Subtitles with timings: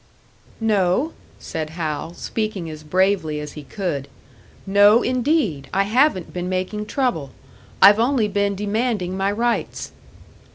[0.59, 4.07] "No," said Hal, speaking as bravely as he could
[4.65, 7.29] "no indeed, I haven't been making trouble.
[7.83, 9.91] I've only been demanding my rights."